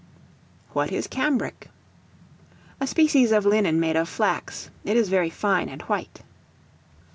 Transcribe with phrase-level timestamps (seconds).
[0.73, 1.69] What is Cambric?
[2.79, 6.21] A species of linen made of flax; it is very fine and white.